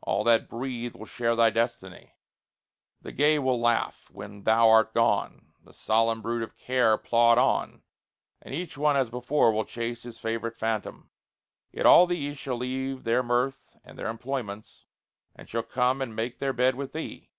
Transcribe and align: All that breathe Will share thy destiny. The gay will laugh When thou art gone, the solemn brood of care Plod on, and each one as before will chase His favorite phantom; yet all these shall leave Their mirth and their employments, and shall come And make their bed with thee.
All 0.00 0.24
that 0.24 0.48
breathe 0.48 0.94
Will 0.96 1.04
share 1.04 1.36
thy 1.36 1.50
destiny. 1.50 2.14
The 3.02 3.12
gay 3.12 3.38
will 3.38 3.60
laugh 3.60 4.08
When 4.10 4.44
thou 4.44 4.66
art 4.70 4.94
gone, 4.94 5.52
the 5.62 5.74
solemn 5.74 6.22
brood 6.22 6.42
of 6.42 6.56
care 6.56 6.96
Plod 6.96 7.36
on, 7.36 7.82
and 8.40 8.54
each 8.54 8.78
one 8.78 8.96
as 8.96 9.10
before 9.10 9.52
will 9.52 9.66
chase 9.66 10.04
His 10.04 10.16
favorite 10.16 10.56
phantom; 10.56 11.10
yet 11.70 11.84
all 11.84 12.06
these 12.06 12.38
shall 12.38 12.56
leave 12.56 13.04
Their 13.04 13.22
mirth 13.22 13.76
and 13.84 13.98
their 13.98 14.08
employments, 14.08 14.86
and 15.36 15.50
shall 15.50 15.64
come 15.64 16.00
And 16.00 16.16
make 16.16 16.38
their 16.38 16.54
bed 16.54 16.74
with 16.74 16.94
thee. 16.94 17.30